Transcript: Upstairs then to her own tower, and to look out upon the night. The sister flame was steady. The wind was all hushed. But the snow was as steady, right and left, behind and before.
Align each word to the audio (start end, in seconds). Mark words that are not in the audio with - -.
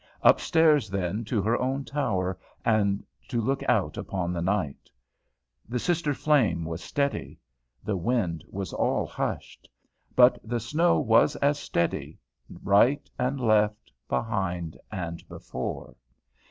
Upstairs 0.23 0.89
then 0.89 1.23
to 1.25 1.43
her 1.43 1.55
own 1.61 1.85
tower, 1.85 2.39
and 2.65 3.03
to 3.27 3.39
look 3.39 3.61
out 3.69 3.97
upon 3.97 4.33
the 4.33 4.41
night. 4.41 4.89
The 5.69 5.77
sister 5.77 6.11
flame 6.15 6.65
was 6.65 6.83
steady. 6.83 7.37
The 7.83 7.95
wind 7.95 8.43
was 8.49 8.73
all 8.73 9.05
hushed. 9.05 9.69
But 10.15 10.39
the 10.43 10.59
snow 10.59 10.97
was 10.99 11.35
as 11.35 11.59
steady, 11.59 12.17
right 12.63 13.07
and 13.19 13.39
left, 13.39 13.91
behind 14.09 14.75
and 14.91 15.23
before. 15.29 15.95